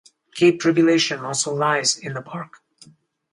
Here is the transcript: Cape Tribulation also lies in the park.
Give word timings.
Cape 0.33 0.59
Tribulation 0.59 1.19
also 1.19 1.53
lies 1.53 1.95
in 1.95 2.13
the 2.15 2.23
park. 2.23 2.63